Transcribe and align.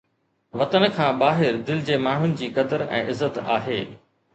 وطن 0.61 0.85
کان 0.95 1.21
ٻاهر 1.25 1.61
دل 1.69 1.85
جي 1.91 2.01
ماڻهن 2.09 2.37
جي 2.43 2.53
قدر 2.59 2.87
۽ 2.91 2.93
عزت 3.07 3.43
آهي 3.59 3.83